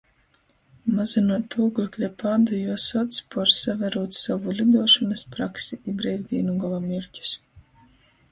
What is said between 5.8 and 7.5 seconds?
i breivdīnu golamierķus.